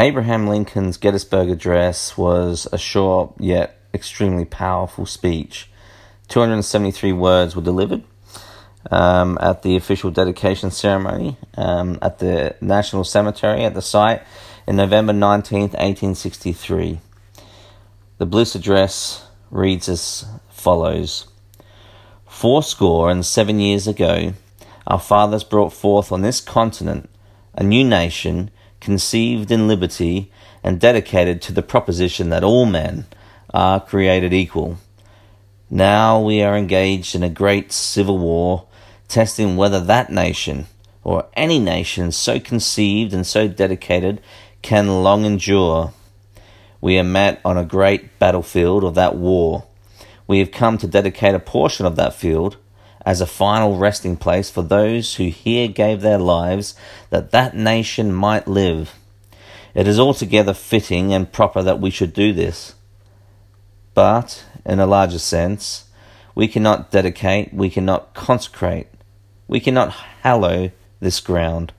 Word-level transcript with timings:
Abraham 0.00 0.46
Lincoln's 0.46 0.96
Gettysburg 0.96 1.50
Address 1.50 2.16
was 2.16 2.66
a 2.72 2.78
short 2.78 3.34
yet 3.38 3.78
extremely 3.92 4.46
powerful 4.46 5.04
speech. 5.04 5.68
273 6.28 7.12
words 7.12 7.54
were 7.54 7.60
delivered 7.60 8.02
um, 8.90 9.36
at 9.42 9.62
the 9.62 9.76
official 9.76 10.10
dedication 10.10 10.70
ceremony 10.70 11.36
um, 11.58 11.98
at 12.00 12.18
the 12.18 12.56
National 12.62 13.04
Cemetery 13.04 13.62
at 13.62 13.74
the 13.74 13.82
site 13.82 14.22
in 14.66 14.76
November 14.76 15.12
19th, 15.12 15.74
1863. 15.76 16.98
The 18.16 18.24
Bliss 18.24 18.54
Address 18.54 19.26
reads 19.50 19.86
as 19.86 20.24
follows 20.48 21.26
Fourscore 22.26 23.10
and 23.10 23.26
seven 23.26 23.60
years 23.60 23.86
ago, 23.86 24.32
our 24.86 24.98
fathers 24.98 25.44
brought 25.44 25.74
forth 25.74 26.10
on 26.10 26.22
this 26.22 26.40
continent 26.40 27.10
a 27.52 27.62
new 27.62 27.84
nation 27.84 28.50
conceived 28.80 29.50
in 29.50 29.68
liberty 29.68 30.30
and 30.62 30.80
dedicated 30.80 31.40
to 31.42 31.52
the 31.52 31.62
proposition 31.62 32.30
that 32.30 32.44
all 32.44 32.66
men 32.66 33.06
are 33.52 33.80
created 33.80 34.32
equal. 34.32 34.78
Now 35.68 36.20
we 36.20 36.42
are 36.42 36.56
engaged 36.56 37.14
in 37.14 37.22
a 37.22 37.28
great 37.28 37.72
civil 37.72 38.18
war, 38.18 38.66
testing 39.08 39.56
whether 39.56 39.80
that 39.80 40.10
nation, 40.10 40.66
or 41.04 41.26
any 41.34 41.58
nation 41.58 42.12
so 42.12 42.40
conceived 42.40 43.12
and 43.12 43.26
so 43.26 43.48
dedicated, 43.48 44.20
can 44.62 45.02
long 45.02 45.24
endure. 45.24 45.92
We 46.80 46.98
are 46.98 47.04
met 47.04 47.40
on 47.44 47.56
a 47.56 47.64
great 47.64 48.18
battlefield 48.18 48.84
of 48.84 48.94
that 48.94 49.16
war. 49.16 49.64
We 50.26 50.38
have 50.38 50.50
come 50.50 50.78
to 50.78 50.86
dedicate 50.86 51.34
a 51.34 51.40
portion 51.40 51.86
of 51.86 51.96
that 51.96 52.14
field 52.14 52.56
as 53.04 53.20
a 53.20 53.26
final 53.26 53.76
resting 53.76 54.16
place 54.16 54.50
for 54.50 54.62
those 54.62 55.16
who 55.16 55.28
here 55.28 55.68
gave 55.68 56.00
their 56.00 56.18
lives 56.18 56.74
that 57.10 57.30
that 57.30 57.56
nation 57.56 58.12
might 58.12 58.46
live. 58.46 58.94
It 59.74 59.86
is 59.86 59.98
altogether 59.98 60.54
fitting 60.54 61.14
and 61.14 61.32
proper 61.32 61.62
that 61.62 61.80
we 61.80 61.90
should 61.90 62.12
do 62.12 62.32
this. 62.32 62.74
But, 63.94 64.44
in 64.64 64.80
a 64.80 64.86
larger 64.86 65.18
sense, 65.18 65.84
we 66.34 66.48
cannot 66.48 66.90
dedicate, 66.90 67.52
we 67.52 67.70
cannot 67.70 68.14
consecrate, 68.14 68.88
we 69.48 69.60
cannot 69.60 69.92
hallow 70.22 70.70
this 71.00 71.20
ground. 71.20 71.72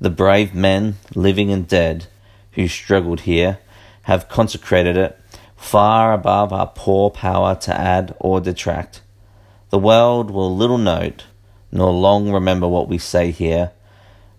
The 0.00 0.10
brave 0.10 0.54
men, 0.54 0.96
living 1.14 1.50
and 1.50 1.66
dead, 1.66 2.06
who 2.52 2.68
struggled 2.68 3.22
here, 3.22 3.58
have 4.02 4.28
consecrated 4.28 4.96
it 4.96 5.18
far 5.56 6.12
above 6.12 6.52
our 6.52 6.66
poor 6.66 7.10
power 7.10 7.54
to 7.54 7.74
add 7.74 8.14
or 8.20 8.40
detract. 8.40 9.00
The 9.74 9.80
world 9.80 10.30
will 10.30 10.56
little 10.56 10.78
note, 10.78 11.24
nor 11.72 11.90
long 11.90 12.30
remember 12.30 12.68
what 12.68 12.86
we 12.86 12.96
say 12.96 13.32
here, 13.32 13.72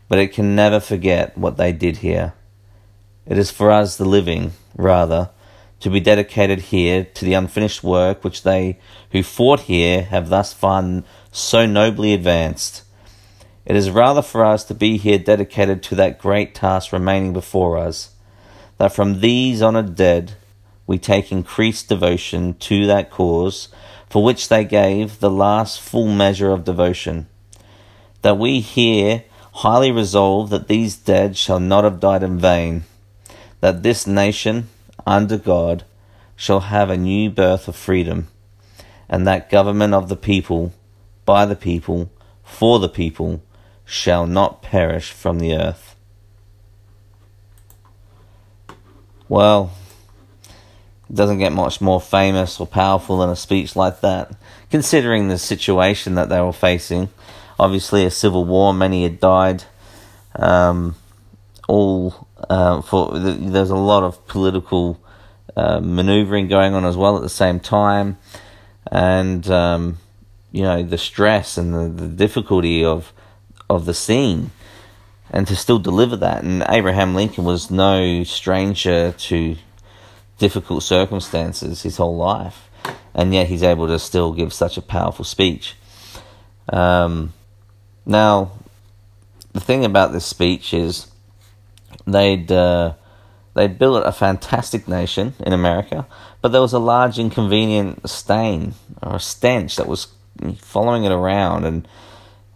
but 0.07 0.17
it 0.17 0.31
can 0.31 0.55
never 0.55 0.79
forget 0.79 1.37
what 1.37 1.57
they 1.57 1.73
did 1.73 1.97
here. 1.97 2.35
It 3.25 3.37
is 3.37 3.51
for 3.51 3.69
us, 3.69 3.97
the 3.97 4.05
living, 4.05 4.53
rather, 4.77 5.31
to 5.81 5.89
be 5.89 5.99
dedicated 5.99 6.71
here 6.71 7.03
to 7.15 7.25
the 7.25 7.33
unfinished 7.33 7.83
work 7.83 8.23
which 8.23 8.43
they 8.43 8.79
who 9.11 9.23
fought 9.23 9.59
here 9.63 10.03
have 10.03 10.29
thus 10.29 10.53
far 10.53 11.03
so 11.33 11.65
nobly 11.65 12.13
advanced. 12.13 12.83
It 13.65 13.75
is 13.75 13.89
rather 13.89 14.21
for 14.21 14.45
us 14.45 14.63
to 14.63 14.73
be 14.73 14.95
here 14.95 15.19
dedicated 15.19 15.83
to 15.83 15.95
that 15.95 16.17
great 16.17 16.55
task 16.55 16.93
remaining 16.93 17.33
before 17.33 17.77
us, 17.77 18.11
that 18.77 18.95
from 18.95 19.19
these 19.19 19.61
honoured 19.61 19.97
dead 19.97 20.35
we 20.87 20.97
take 20.97 21.29
increased 21.29 21.89
devotion 21.89 22.53
to 22.59 22.87
that 22.87 23.11
cause 23.11 23.67
for 24.15 24.23
which 24.23 24.47
they 24.47 24.63
gave 24.63 25.19
the 25.19 25.29
last 25.29 25.77
full 25.77 26.07
measure 26.07 26.49
of 26.53 26.63
devotion. 26.63 27.27
That 28.21 28.37
we 28.37 28.61
here 28.61 29.25
highly 29.55 29.91
resolve 29.91 30.51
that 30.51 30.69
these 30.69 30.95
dead 30.95 31.35
shall 31.35 31.59
not 31.59 31.83
have 31.83 31.99
died 31.99 32.23
in 32.23 32.39
vain, 32.39 32.85
that 33.59 33.83
this 33.83 34.07
nation, 34.07 34.69
under 35.05 35.37
God, 35.37 35.83
shall 36.37 36.61
have 36.61 36.89
a 36.89 36.95
new 36.95 37.29
birth 37.29 37.67
of 37.67 37.75
freedom, 37.75 38.29
and 39.09 39.27
that 39.27 39.49
government 39.49 39.93
of 39.93 40.07
the 40.07 40.15
people, 40.15 40.71
by 41.25 41.45
the 41.45 41.57
people, 41.57 42.09
for 42.41 42.79
the 42.79 42.87
people, 42.87 43.43
shall 43.83 44.25
not 44.25 44.61
perish 44.61 45.11
from 45.11 45.39
the 45.39 45.53
earth. 45.53 45.97
Well, 49.27 49.73
doesn't 51.13 51.39
get 51.39 51.51
much 51.51 51.81
more 51.81 52.01
famous 52.01 52.59
or 52.59 52.67
powerful 52.67 53.19
than 53.19 53.29
a 53.29 53.35
speech 53.35 53.75
like 53.75 54.01
that, 54.01 54.31
considering 54.71 55.27
the 55.27 55.37
situation 55.37 56.15
that 56.15 56.29
they 56.29 56.41
were 56.41 56.53
facing. 56.53 57.09
Obviously, 57.59 58.05
a 58.05 58.11
civil 58.11 58.43
war, 58.43 58.73
many 58.73 59.03
had 59.03 59.19
died. 59.19 59.63
Um, 60.35 60.95
all 61.67 62.27
uh, 62.49 62.81
for 62.81 63.17
there's 63.17 63.69
a 63.69 63.75
lot 63.75 64.03
of 64.03 64.25
political 64.27 64.99
uh, 65.55 65.79
maneuvering 65.79 66.47
going 66.47 66.73
on 66.73 66.85
as 66.85 66.97
well 66.97 67.15
at 67.15 67.21
the 67.21 67.29
same 67.29 67.59
time, 67.59 68.17
and 68.91 69.49
um, 69.49 69.97
you 70.51 70.63
know 70.63 70.83
the 70.83 70.97
stress 70.97 71.57
and 71.57 71.73
the, 71.73 72.03
the 72.03 72.09
difficulty 72.09 72.83
of 72.83 73.13
of 73.69 73.85
the 73.85 73.93
scene, 73.93 74.51
and 75.31 75.47
to 75.47 75.55
still 75.55 75.79
deliver 75.79 76.15
that. 76.17 76.43
And 76.43 76.63
Abraham 76.67 77.15
Lincoln 77.15 77.45
was 77.45 77.71
no 77.71 78.23
stranger 78.23 79.13
to 79.13 79.55
difficult 80.37 80.83
circumstances 80.83 81.83
his 81.83 81.97
whole 81.97 82.17
life, 82.17 82.69
and 83.13 83.33
yet 83.33 83.47
he's 83.47 83.63
able 83.63 83.87
to 83.87 83.99
still 83.99 84.33
give 84.33 84.53
such 84.53 84.77
a 84.77 84.81
powerful 84.81 85.25
speech. 85.25 85.75
Um, 86.69 87.33
now, 88.05 88.51
the 89.53 89.59
thing 89.59 89.85
about 89.85 90.11
this 90.11 90.25
speech 90.25 90.73
is 90.73 91.07
they'd 92.05 92.51
uh, 92.51 92.93
they'd 93.53 93.79
built 93.79 94.05
a 94.05 94.11
fantastic 94.11 94.87
nation 94.87 95.33
in 95.39 95.53
America, 95.53 96.05
but 96.41 96.51
there 96.51 96.61
was 96.61 96.73
a 96.73 96.79
large 96.79 97.17
inconvenient 97.17 98.07
stain 98.09 98.73
or 99.01 99.19
stench 99.19 99.77
that 99.77 99.87
was 99.87 100.07
following 100.57 101.05
it 101.05 101.11
around, 101.11 101.65
and 101.65 101.87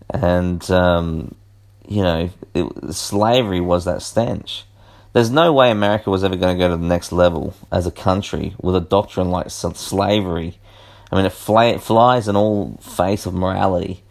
and 0.10 0.70
um, 0.72 1.36
you 1.88 2.02
know 2.02 2.30
it, 2.54 2.94
slavery 2.94 3.62
was 3.62 3.86
that 3.86 4.02
stench. 4.02 4.66
There's 5.14 5.32
no 5.32 5.52
way 5.52 5.72
America 5.72 6.10
was 6.10 6.24
ever 6.24 6.36
going 6.36 6.56
to 6.56 6.60
go 6.60 6.70
to 6.70 6.78
the 6.78 6.86
next 6.86 7.12
level 7.12 7.56
as 7.72 7.88
a 7.88 7.92
country 7.92 8.54
with 8.62 8.76
a 8.76 8.82
doctrine 8.82 9.32
like 9.32 9.50
slavery. 9.50 10.60
I 11.12 11.16
mean, 11.16 11.26
it, 11.26 11.34
fly, 11.34 11.66
it 11.66 11.82
flies 11.82 12.28
in 12.28 12.36
all 12.36 12.78
face 12.78 13.26
of 13.26 13.34
morality. 13.34 14.04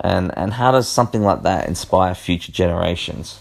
And, 0.00 0.36
and 0.36 0.54
how 0.54 0.72
does 0.72 0.88
something 0.88 1.22
like 1.22 1.42
that 1.42 1.68
inspire 1.68 2.14
future 2.14 2.50
generations? 2.50 3.38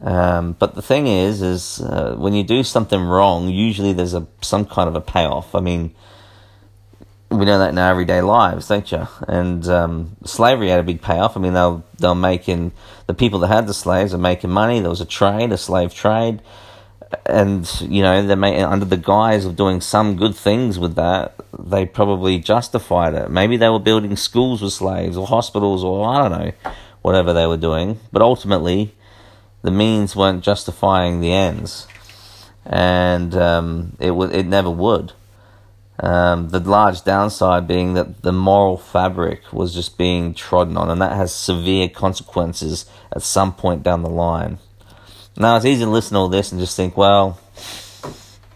Um, 0.00 0.52
but 0.58 0.74
the 0.74 0.82
thing 0.82 1.06
is, 1.06 1.42
is 1.42 1.80
uh, 1.80 2.14
when 2.16 2.34
you 2.34 2.44
do 2.44 2.62
something 2.62 3.00
wrong, 3.00 3.48
usually 3.48 3.92
there's 3.92 4.14
a 4.14 4.26
some 4.42 4.64
kind 4.64 4.88
of 4.88 4.94
a 4.94 5.00
payoff. 5.00 5.54
I 5.54 5.60
mean, 5.60 5.94
we 7.30 7.44
know 7.44 7.58
that 7.58 7.70
in 7.70 7.78
our 7.78 7.90
everyday 7.90 8.22
lives, 8.22 8.68
don't 8.68 8.90
you? 8.90 9.06
And 9.26 9.66
um, 9.68 10.16
slavery 10.24 10.68
had 10.68 10.80
a 10.80 10.84
big 10.84 11.02
payoff. 11.02 11.36
I 11.36 11.40
mean, 11.40 11.52
they 11.52 11.60
were, 11.60 11.82
they 11.98 12.08
were 12.08 12.14
making, 12.14 12.72
the 13.06 13.14
people 13.14 13.38
that 13.40 13.48
had 13.48 13.66
the 13.66 13.74
slaves 13.74 14.14
are 14.14 14.18
making 14.18 14.50
money. 14.50 14.80
There 14.80 14.88
was 14.88 15.02
a 15.02 15.06
trade, 15.06 15.52
a 15.52 15.58
slave 15.58 15.94
trade. 15.94 16.40
And, 17.26 17.70
you 17.82 18.02
know, 18.02 18.26
they 18.26 18.34
made, 18.34 18.62
under 18.62 18.84
the 18.84 18.96
guise 18.96 19.44
of 19.44 19.56
doing 19.56 19.80
some 19.80 20.16
good 20.16 20.34
things 20.34 20.78
with 20.78 20.94
that, 20.94 21.34
they 21.58 21.84
probably 21.84 22.38
justified 22.38 23.14
it. 23.14 23.30
Maybe 23.30 23.56
they 23.56 23.68
were 23.68 23.78
building 23.78 24.16
schools 24.16 24.62
with 24.62 24.72
slaves 24.72 25.16
or 25.16 25.26
hospitals 25.26 25.84
or 25.84 26.08
I 26.08 26.28
don't 26.28 26.38
know, 26.38 26.52
whatever 27.02 27.32
they 27.32 27.46
were 27.46 27.56
doing. 27.58 28.00
But 28.10 28.22
ultimately, 28.22 28.94
the 29.62 29.70
means 29.70 30.16
weren't 30.16 30.42
justifying 30.42 31.20
the 31.20 31.32
ends. 31.32 31.86
And 32.64 33.34
um, 33.34 33.96
it, 33.98 34.08
w- 34.08 34.30
it 34.30 34.46
never 34.46 34.70
would. 34.70 35.12
Um, 36.00 36.50
the 36.50 36.60
large 36.60 37.02
downside 37.02 37.66
being 37.66 37.94
that 37.94 38.22
the 38.22 38.32
moral 38.32 38.76
fabric 38.76 39.52
was 39.52 39.74
just 39.74 39.98
being 39.98 40.32
trodden 40.32 40.76
on, 40.76 40.90
and 40.90 41.02
that 41.02 41.16
has 41.16 41.34
severe 41.34 41.88
consequences 41.88 42.86
at 43.12 43.22
some 43.22 43.52
point 43.52 43.82
down 43.82 44.02
the 44.02 44.08
line. 44.08 44.58
Now, 45.36 45.56
it's 45.56 45.64
easy 45.64 45.84
to 45.84 45.90
listen 45.90 46.14
to 46.14 46.20
all 46.20 46.28
this 46.28 46.52
and 46.52 46.60
just 46.60 46.76
think, 46.76 46.96
well, 46.96 47.40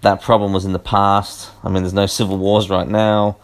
that 0.03 0.21
problem 0.21 0.53
was 0.53 0.65
in 0.65 0.73
the 0.73 0.79
past. 0.79 1.51
I 1.65 1.69
mean, 1.69 1.83
there's 1.83 1.93
no 1.93 2.07
civil 2.07 2.39
wars 2.39 2.71
right 2.71 2.89
now, 2.89 3.39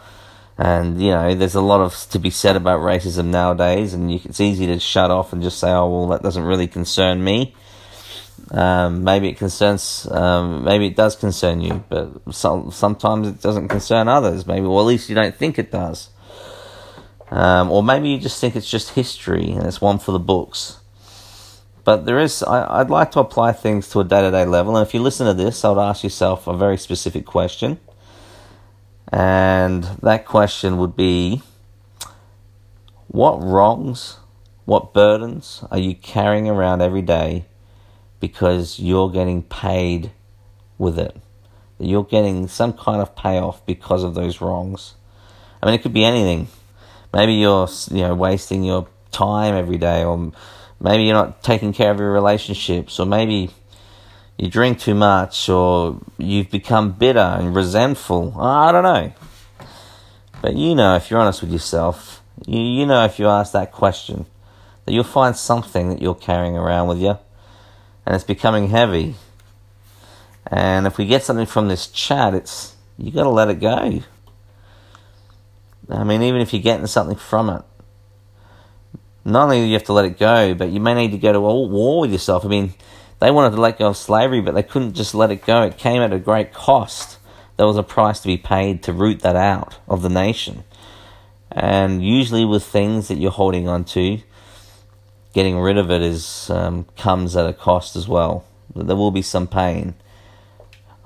and 0.56 1.03
you 1.03 1.11
know, 1.11 1.35
there's 1.35 1.56
a 1.56 1.61
lot 1.61 1.81
of 1.81 1.94
to 2.11 2.21
be 2.21 2.31
said 2.31 2.55
about 2.55 2.81
racism 2.81 3.27
nowadays, 3.27 3.94
and 3.94 4.12
you, 4.12 4.21
it's 4.25 4.41
easy 4.41 4.67
to 4.67 4.79
shut 4.79 5.11
off 5.11 5.33
and 5.33 5.43
just 5.43 5.59
say, 5.59 5.71
oh, 5.71 5.89
well, 5.89 6.09
that 6.09 6.23
doesn't 6.23 6.44
really 6.44 6.69
concern 6.69 7.25
me. 7.25 7.55
Um, 8.50 9.05
maybe 9.05 9.29
it 9.29 9.37
concerns, 9.37 10.09
um, 10.11 10.65
maybe 10.65 10.87
it 10.87 10.97
does 10.97 11.17
concern 11.17 11.61
you, 11.61 11.85
but 11.89 12.35
some, 12.35 12.71
sometimes 12.71 13.29
it 13.29 13.43
doesn't 13.43 13.69
concern 13.69 14.09
others. 14.09 14.47
Maybe, 14.47 14.67
well, 14.67 14.81
at 14.81 14.87
least 14.87 15.09
you 15.09 15.15
don't 15.15 15.35
think 15.35 15.59
it 15.59 15.71
does. 15.71 16.11
Um, 17.31 17.71
or 17.71 17.83
maybe 17.83 18.09
you 18.09 18.19
just 18.19 18.41
think 18.41 18.56
it's 18.56 18.71
just 18.71 18.91
history 18.91 19.50
and 19.53 19.67
it's 19.67 19.81
one 19.81 19.99
for 19.99 20.12
the 20.12 20.19
books. 20.19 20.79
But 21.85 22.06
there 22.06 22.19
is, 22.19 22.43
I, 22.43 22.79
would 22.79 22.91
like 22.91 23.11
to 23.12 23.21
apply 23.21 23.53
things 23.53 23.89
to 23.91 24.00
a 24.00 24.05
day 24.05 24.23
to 24.23 24.31
day 24.31 24.45
level. 24.45 24.77
And 24.77 24.87
if 24.87 24.94
you 24.94 25.01
listen 25.01 25.27
to 25.27 25.35
this, 25.35 25.65
I 25.65 25.71
would 25.71 25.81
ask 25.81 26.03
yourself 26.03 26.47
a 26.47 26.56
very 26.56 26.79
specific 26.79 27.27
question. 27.27 27.79
And 29.11 29.85
that 30.03 30.27
question 30.27 30.77
would 30.79 30.97
be 30.97 31.43
what 33.06 33.43
wrongs, 33.43 34.19
what 34.65 34.93
burdens 34.93 35.65
are 35.71 35.79
you 35.79 35.94
carrying 35.94 36.49
around 36.49 36.83
every 36.83 37.03
day 37.03 37.47
because 38.20 38.79
you're 38.79 39.11
getting 39.11 39.43
paid 39.43 40.12
with 40.76 40.99
it. 40.99 41.17
You're 41.79 42.05
getting 42.05 42.49
some 42.49 42.73
kind 42.73 43.00
of 43.00 43.15
payoff 43.15 43.65
because 43.65 44.03
of 44.03 44.15
those 44.15 44.41
wrongs. 44.41 44.94
I 45.62 45.67
mean, 45.67 45.75
it 45.75 45.82
could 45.82 45.93
be 45.93 46.05
anything. 46.05 46.49
Maybe 47.12 47.35
you're, 47.35 47.69
you 47.91 48.03
know, 48.03 48.15
wasting 48.15 48.65
your 48.65 48.88
time 49.11 49.55
every 49.55 49.79
day, 49.79 50.05
or 50.05 50.32
maybe 50.81 51.05
you're 51.05 51.15
not 51.15 51.43
taking 51.43 51.73
care 51.73 51.91
of 51.91 51.99
your 51.99 52.12
relationships, 52.12 52.99
or 52.99 53.06
maybe 53.06 53.50
you 54.37 54.49
drink 54.49 54.79
too 54.79 54.94
much, 54.94 55.49
or 55.49 56.00
you've 56.19 56.50
become 56.50 56.93
bitter 56.93 57.19
and 57.19 57.55
resentful. 57.55 58.35
I 58.41 58.73
don't 58.73 58.85
know. 58.85 59.12
But 60.43 60.55
you 60.55 60.75
know, 60.75 60.97
if 60.97 61.11
you're 61.11 61.20
honest 61.20 61.43
with 61.43 61.50
yourself, 61.50 62.23
you, 62.47 62.61
you 62.61 62.87
know 62.87 63.05
if 63.05 63.19
you 63.19 63.26
ask 63.26 63.53
that 63.53 63.73
question, 63.73 64.26
that 64.85 64.93
you'll 64.93 65.05
find 65.05 65.37
something 65.37 65.91
that 65.91 66.00
you're 66.00 66.15
carrying 66.15 66.56
around 66.56 66.88
with 66.88 66.99
you, 66.99 67.19
and 68.08 68.14
it's 68.14 68.25
becoming 68.25 68.69
heavy. 68.69 69.14
And 70.50 70.87
if 70.87 70.96
we 70.96 71.05
get 71.05 71.25
something 71.25 71.44
from 71.44 71.69
this 71.69 71.88
chat, 71.88 72.32
it's 72.32 72.75
you 72.96 73.12
got 73.12 73.25
to 73.25 73.28
let 73.28 73.50
it 73.50 73.60
go. 73.60 74.00
I 75.90 76.05
mean, 76.05 76.22
even 76.22 76.40
if 76.40 76.55
you're 76.55 76.62
getting 76.62 76.87
something 76.87 77.19
from 77.19 77.50
it, 77.50 77.62
not 79.26 79.43
only 79.43 79.60
do 79.60 79.66
you 79.66 79.75
have 79.75 79.84
to 79.84 79.93
let 79.93 80.06
it 80.06 80.19
go, 80.19 80.55
but 80.55 80.70
you 80.70 80.81
may 80.81 80.94
need 80.94 81.10
to 81.10 81.19
go 81.19 81.34
to 81.34 81.40
war 81.40 82.00
with 82.00 82.10
yourself. 82.10 82.46
I 82.46 82.49
mean, 82.49 82.72
they 83.20 83.31
wanted 83.31 83.56
to 83.56 83.60
let 83.60 83.78
go 83.78 83.88
of 83.88 83.99
slavery, 83.99 84.40
but 84.40 84.55
they 84.55 84.62
couldn't 84.62 84.94
just 84.94 85.14
let 85.14 85.31
it 85.31 85.44
go. 85.44 85.64
It 85.64 85.76
came 85.76 86.00
at 86.00 86.10
a 86.10 86.19
great 86.19 86.55
cost. 86.55 87.19
There 87.58 87.66
was 87.66 87.76
a 87.76 87.82
price 87.82 88.20
to 88.20 88.26
be 88.26 88.38
paid 88.38 88.82
to 88.84 88.94
root 88.94 89.20
that 89.20 89.37
out 89.37 89.81
of 89.87 90.00
the 90.00 90.08
nation. 90.08 90.64
And 91.52 92.02
usually, 92.02 92.46
with 92.46 92.64
things 92.64 93.08
that 93.08 93.19
you're 93.19 93.31
holding 93.31 93.69
on 93.69 93.84
to, 93.84 94.20
getting 95.33 95.59
rid 95.59 95.79
of 95.79 95.91
it 95.91 96.03
is 96.03 96.51
um, 96.51 96.87
comes 96.97 97.37
at 97.37 97.47
a 97.47 97.53
cost 97.53 97.97
as 97.97 98.09
well. 98.09 98.45
There 98.75 98.97
will 98.97 99.11
be 99.11 99.23
some 99.23 99.47
pain, 99.47 99.95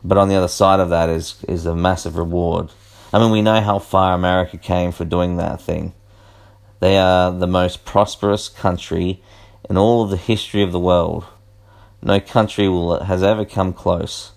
but 0.04 0.18
on 0.18 0.28
the 0.28 0.34
other 0.34 0.48
side 0.48 0.80
of 0.80 0.90
that 0.90 1.08
is 1.08 1.42
is 1.48 1.66
a 1.66 1.74
massive 1.74 2.16
reward. 2.16 2.70
I 3.12 3.18
mean, 3.18 3.30
we 3.30 3.42
know 3.42 3.60
how 3.60 3.78
far 3.78 4.14
America 4.14 4.56
came 4.56 4.90
for 4.90 5.04
doing 5.04 5.36
that 5.36 5.60
thing. 5.60 5.92
They 6.80 6.96
are 6.96 7.30
the 7.30 7.46
most 7.46 7.84
prosperous 7.84 8.48
country 8.48 9.22
in 9.68 9.76
all 9.76 10.02
of 10.02 10.10
the 10.10 10.16
history 10.16 10.62
of 10.62 10.72
the 10.72 10.80
world. 10.80 11.24
No 12.02 12.18
country 12.18 12.68
will, 12.68 13.04
has 13.04 13.22
ever 13.22 13.44
come 13.44 13.72
close 13.72 14.32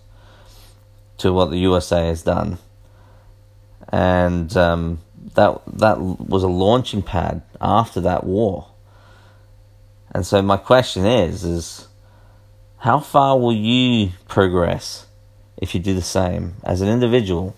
to 1.17 1.33
what 1.33 1.49
the 1.49 1.57
USA 1.57 2.07
has 2.07 2.21
done. 2.21 2.59
And 3.89 4.55
um, 4.57 4.99
that 5.33 5.61
that 5.65 5.99
was 5.99 6.43
a 6.43 6.47
launching 6.47 7.01
pad 7.01 7.41
after 7.59 8.01
that 8.01 8.23
war. 8.23 8.67
And 10.15 10.25
so 10.25 10.41
my 10.41 10.55
question 10.55 11.05
is 11.05 11.43
is 11.43 11.89
how 12.77 13.01
far 13.01 13.37
will 13.37 13.51
you 13.51 14.13
progress 14.29 15.07
if 15.57 15.75
you 15.75 15.81
do 15.81 15.93
the 15.93 16.01
same 16.01 16.53
as 16.63 16.79
an 16.79 16.87
individual? 16.87 17.53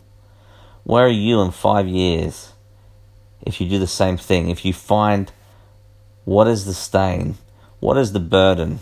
Where 0.83 1.05
are 1.05 1.19
you 1.27 1.39
in 1.41 1.51
five 1.51 1.87
years 1.87 2.53
if 3.45 3.61
you 3.61 3.69
do 3.69 3.77
the 3.77 3.85
same 3.85 4.17
thing? 4.17 4.49
If 4.49 4.65
you 4.65 4.73
find 4.73 5.31
what 6.25 6.47
is 6.47 6.65
the 6.65 6.73
stain, 6.73 7.35
what 7.79 7.95
is 7.95 8.11
the 8.11 8.19
burden 8.19 8.79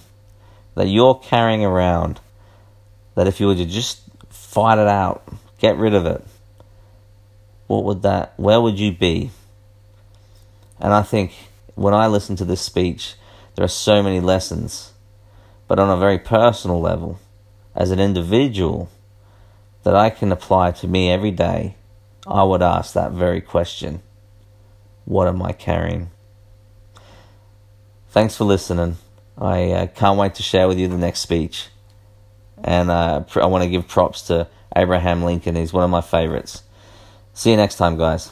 that 0.76 0.88
you're 0.88 1.16
carrying 1.16 1.66
around, 1.66 2.22
that 3.16 3.28
if 3.28 3.42
you 3.42 3.48
were 3.48 3.56
to 3.56 3.66
just 3.66 4.04
fight 4.30 4.78
it 4.78 4.88
out, 4.88 5.28
get 5.60 5.76
rid 5.76 5.94
of 5.94 6.06
it, 6.06 6.24
what 7.68 7.84
would 7.84 8.04
that, 8.04 8.36
where 8.38 8.62
would 8.62 8.80
you 8.80 8.94
be? 8.94 9.32
And 10.80 10.94
I 10.94 11.02
think 11.02 11.34
when 11.74 11.94
I 11.94 12.08
listen 12.08 12.38
to 12.38 12.46
this 12.46 12.62
speech, 12.62 13.16
there 13.56 13.66
are 13.66 13.70
so 13.70 14.04
many 14.04 14.20
lessons, 14.20 14.94
but 15.68 15.80
on 15.80 15.90
a 15.90 15.98
very 15.98 16.20
personal 16.20 16.80
level, 16.80 17.20
as 17.74 17.92
an 17.92 18.00
individual, 18.00 18.90
that 19.84 19.96
I 19.96 20.10
can 20.10 20.32
apply 20.32 20.72
to 20.72 20.88
me 20.88 21.12
every 21.12 21.32
day 21.32 21.76
I 22.28 22.44
would 22.44 22.62
ask 22.62 22.94
that 22.94 23.12
very 23.12 23.42
question 23.42 24.02
What 25.06 25.28
am 25.28 25.42
I 25.42 25.52
carrying? 25.52 26.10
Thanks 28.10 28.36
for 28.36 28.46
listening. 28.46 28.98
I 29.38 29.72
uh, 29.72 29.88
can't 29.88 30.18
wait 30.18 30.36
to 30.36 30.44
share 30.44 30.68
with 30.68 30.80
you 30.80 30.88
the 30.88 30.98
next 30.98 31.20
speech. 31.20 31.68
And 32.64 32.90
uh, 32.90 33.26
I 33.36 33.46
want 33.48 33.64
to 33.64 33.70
give 33.70 33.88
props 33.88 34.22
to 34.24 34.48
Abraham 34.76 35.24
Lincoln. 35.24 35.56
He's 35.56 35.74
one 35.74 35.84
of 35.84 35.90
my 35.90 36.02
favorites. 36.02 36.64
See 37.34 37.52
you 37.52 37.58
next 37.58 37.76
time, 37.76 37.98
guys. 37.98 38.32